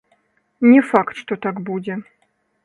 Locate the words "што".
1.19-1.37